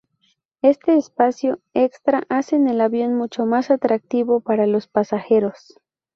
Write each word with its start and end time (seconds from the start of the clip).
Este 0.63 0.95
espacio 0.97 1.59
extra 1.75 2.23
hace 2.27 2.55
el 2.55 2.81
avión 2.81 3.13
mucho 3.15 3.45
más 3.45 3.69
atractivo 3.69 4.39
para 4.39 4.65
los 4.65 4.87
pasajeros. 4.87 5.75